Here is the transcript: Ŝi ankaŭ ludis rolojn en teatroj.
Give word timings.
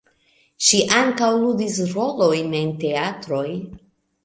Ŝi 0.67 0.79
ankaŭ 0.99 1.29
ludis 1.43 1.77
rolojn 1.93 2.51
en 2.63 2.75
teatroj. 2.87 3.47